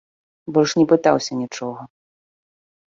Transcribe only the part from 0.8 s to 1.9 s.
пытаўся нічога.